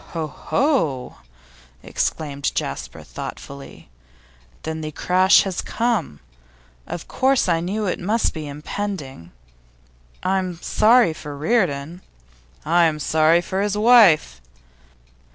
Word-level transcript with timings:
'Ho, 0.13 0.25
ho!' 0.25 1.17
exclaimed 1.83 2.51
Jasper, 2.55 3.03
thoughtfully. 3.03 3.87
'Then 4.63 4.81
the 4.81 4.91
crash 4.91 5.43
has 5.43 5.61
come. 5.61 6.21
Of 6.87 7.07
course 7.07 7.47
I 7.47 7.59
knew 7.59 7.85
it 7.85 7.99
must 7.99 8.33
be 8.33 8.47
impending. 8.47 9.31
I'm 10.23 10.59
sorry 10.59 11.13
for 11.13 11.37
Reardon.' 11.37 12.01
'I'm 12.65 12.97
sorry 12.97 13.41
for 13.41 13.61
his 13.61 13.77
wife. 13.77 14.41